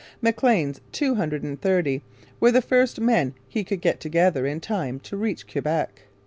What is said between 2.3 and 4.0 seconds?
were the first men he could get